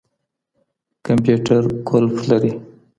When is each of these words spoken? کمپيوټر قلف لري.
کمپيوټر 1.05 1.63
قلف 1.87 2.13
لري. 2.29 2.51